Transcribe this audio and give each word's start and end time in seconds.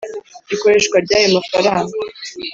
Ikoreshwa 0.53 0.95
ry 1.05 1.11
ayo 1.17 1.27
mafaranga 1.35 1.95